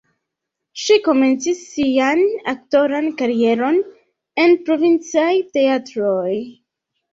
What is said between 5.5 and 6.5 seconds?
teatroj.